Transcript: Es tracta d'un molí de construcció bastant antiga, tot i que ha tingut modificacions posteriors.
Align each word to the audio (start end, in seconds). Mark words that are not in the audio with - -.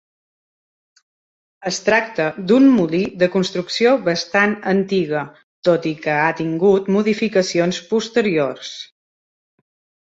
Es 1.71 1.77
tracta 1.89 2.25
d'un 2.51 2.65
molí 2.79 3.03
de 3.25 3.29
construcció 3.37 3.93
bastant 4.09 4.57
antiga, 4.75 5.23
tot 5.71 5.89
i 5.91 5.95
que 6.07 6.17
ha 6.25 6.37
tingut 6.43 6.93
modificacions 6.99 7.85
posteriors. 7.95 8.77